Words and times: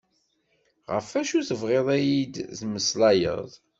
Ɣef 0.93 1.07
acu 1.21 1.39
tebɣiḍ 1.47 1.87
ad 1.95 2.01
yi-d-temmeslayeḍ? 2.07 3.49